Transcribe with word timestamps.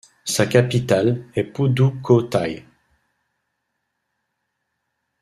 Sa 0.25 0.47
capitale 0.47 1.23
est 1.35 1.43
Pudukkottai. 1.43 2.65